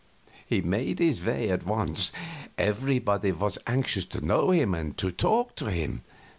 He 0.47 0.61
made 0.61 0.97
his 0.97 1.23
way 1.23 1.51
at 1.51 1.63
once; 1.63 2.11
everybody 2.57 3.31
was 3.31 3.59
anxious 3.67 4.03
to 4.05 4.21
know 4.25 4.49
him 4.49 4.73
and 4.73 4.97
talk 4.97 5.61
with 5.61 5.73
him. 5.75 6.01